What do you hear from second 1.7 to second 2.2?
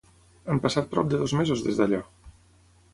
d'allò.